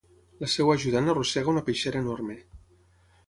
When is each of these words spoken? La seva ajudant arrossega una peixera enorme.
La 0.43 0.47
seva 0.53 0.71
ajudant 0.77 1.11
arrossega 1.13 1.53
una 1.53 1.63
peixera 1.69 2.01
enorme. 2.05 2.39